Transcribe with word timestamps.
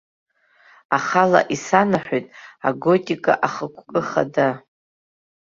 Ахала 0.97 1.41
исанаҳәоит 1.55 2.25
аготика 2.67 3.33
ахықәкы 3.47 4.01
хада. 4.09 4.49